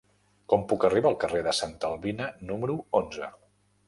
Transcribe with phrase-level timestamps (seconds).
[0.51, 3.29] Com puc arribar al carrer de Santa Albina número onze?